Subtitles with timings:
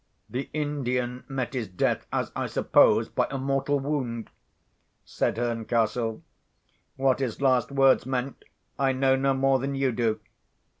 [0.31, 4.31] "The Indian met his death, as I suppose, by a mortal wound,"
[5.05, 6.23] said Herncastle.
[6.95, 8.43] "What his last words meant
[8.79, 10.19] I know no more than you do."